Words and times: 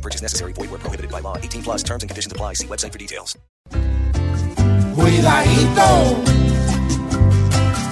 Purchase 0.00 0.22
necessary. 0.22 0.52
Void 0.54 0.70
where 0.70 0.78
prohibited 0.78 1.10
by 1.10 1.20
law. 1.20 1.36
18 1.36 1.62
plus 1.62 1.82
terms 1.82 2.02
and 2.02 2.08
conditions 2.08 2.32
apply. 2.32 2.54
See 2.54 2.66
website 2.66 2.92
for 2.92 2.98
details. 2.98 3.36
Cuidadito, 4.94 6.16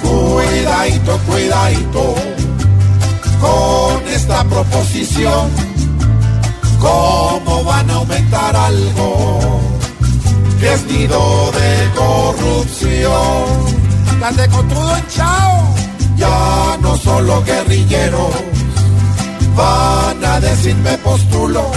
cuidadito, 0.02 1.18
cuidadito 1.26 2.14
con 3.40 4.08
esta 4.08 4.44
proposición. 4.44 5.50
¿Cómo 6.80 7.64
van 7.64 7.90
a 7.90 7.94
aumentar 7.94 8.56
algo 8.56 9.60
que 10.60 10.72
es 10.72 10.84
nido 10.86 11.50
de 11.52 11.90
corrupción? 11.96 13.40
Tan 14.20 14.36
de 14.36 14.48
cotudo 14.48 14.96
chao. 15.08 15.74
Ya 16.16 16.78
no 16.80 16.96
solo 16.96 17.42
guerrilleros 17.44 18.34
van 19.58 20.24
a 20.24 20.40
decirme 20.40 20.96
postulo, 20.98 21.70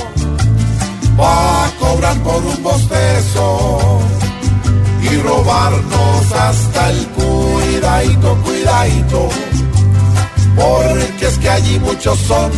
hasta 6.51 6.89
el 6.89 7.07
cuidadito, 7.07 8.37
cuidadito, 8.43 9.29
porque 10.55 11.27
es 11.27 11.37
que 11.37 11.49
allí 11.49 11.79
muchos 11.79 12.19
son 12.19 12.51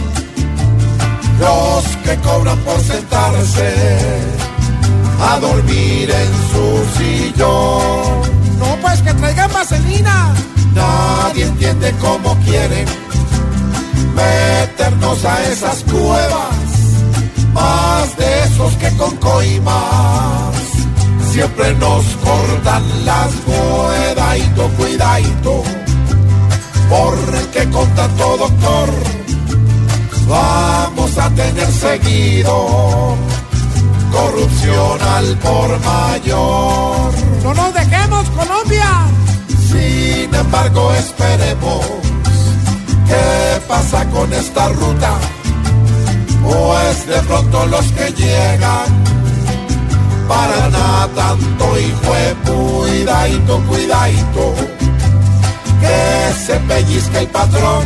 los 1.40 1.86
que 2.03 2.16
cobran 2.28 2.58
por 2.59 2.80
sentarse 2.81 3.73
a 5.22 5.40
dormir 5.40 6.09
en 6.09 6.31
su 6.52 6.98
sillón. 6.98 8.59
No, 8.59 8.78
pues 8.81 9.02
que 9.02 9.14
traigan 9.14 9.52
vaselina. 9.52 10.34
Nadie 10.73 11.46
entiende 11.46 11.94
cómo 12.00 12.36
quieren 12.46 12.86
meternos 14.16 15.25
a 15.25 15.44
esas 15.52 15.84
cuevas, 15.84 16.56
más 17.53 18.18
de 18.18 18.44
esos 18.44 18.73
que 18.75 18.90
con 18.98 19.16
coimas 19.18 20.43
siempre 21.34 21.73
nos 21.76 22.06
cortan 22.23 23.06
las 23.06 23.31
cuidadito, 23.48 24.67
cuidadito, 24.78 25.64
porque 26.90 27.70
con 27.72 27.90
tanto 27.95 28.38
doctor 28.38 28.90
vamos 30.28 31.17
a 31.17 31.30
tener 31.31 31.72
seguido 31.72 33.16
corrupción 34.12 35.02
al 35.02 35.38
por 35.40 35.80
mayor. 35.80 37.14
No 37.44 37.53
nos 37.56 37.73
dejemos, 37.73 38.30
Colombia. 38.30 38.92
Sin 39.72 40.36
embargo, 40.36 40.94
esperemos 40.94 41.84
qué 43.08 43.59
pasa 43.68 44.08
con 44.12 44.31
esta 44.34 44.70
ruta, 44.70 45.14
pues 46.44 47.08
de 47.08 47.20
pronto 47.23 47.66
los 47.66 47.92
que 47.94 48.12
llegan 48.14 49.03
y 51.78 51.94
fue 52.04 52.36
cuidadito, 52.46 53.60
cuidadito, 53.68 54.54
que 55.82 56.34
se 56.46 56.60
pellizca 56.60 57.20
el 57.20 57.28
patrón, 57.28 57.84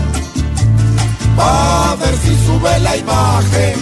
a 1.37 1.95
ver 1.99 2.15
si 2.17 2.35
sube 2.45 2.79
la 2.79 2.97
imagen 2.97 3.75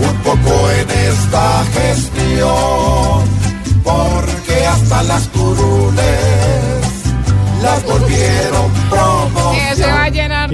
un 0.00 0.16
poco 0.22 0.70
en 0.70 0.90
esta 0.90 1.64
gestión, 1.72 3.24
porque 3.82 4.66
hasta 4.66 5.02
las 5.04 5.28
curules 5.28 6.78
las 7.62 7.84
volvieron 7.84 8.70
promoción. 8.90 10.07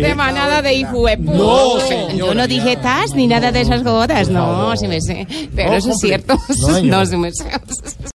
Se 0.05 0.15
va 0.15 0.27
a 0.27 0.33
llenar 0.33 0.63
de 0.63 0.75
hijuepu. 0.75 1.33
No, 1.35 1.81
señora, 1.81 2.15
Yo 2.15 2.35
no 2.35 2.47
dije 2.47 2.77
tas 2.77 3.15
ni 3.15 3.27
nada 3.27 3.51
de 3.53 3.63
esas 3.63 3.83
godas. 3.83 4.29
No, 4.29 4.77
sí 4.77 4.87
me 4.87 5.01
sé. 5.01 5.27
Pero 5.55 5.75
eso 5.75 5.91
es 5.91 5.99
cierto. 5.99 6.39
No, 6.83 7.07
sí 7.07 7.17
me 7.17 7.33
sé. 7.33 7.45